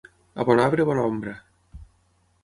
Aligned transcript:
A 0.43 0.45
bon 0.49 0.61
arbre, 0.61 0.85
bona 0.89 1.03
ombra. 1.09 1.33